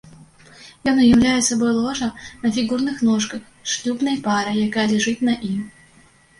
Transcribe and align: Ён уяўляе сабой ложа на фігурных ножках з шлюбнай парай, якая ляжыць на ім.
Ён 0.91 0.95
уяўляе 1.03 1.33
сабой 1.49 1.73
ложа 1.81 2.09
на 2.47 2.53
фігурных 2.57 2.97
ножках 3.11 3.45
з 3.61 3.77
шлюбнай 3.77 4.21
парай, 4.27 4.55
якая 4.67 4.87
ляжыць 4.97 5.19
на 5.33 5.41
ім. 5.53 5.61